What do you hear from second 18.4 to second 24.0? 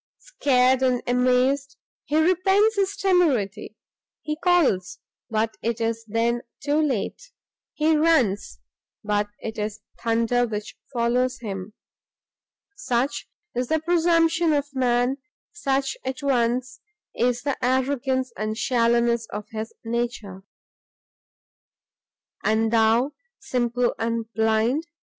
shallowness of his nature! And thou, simple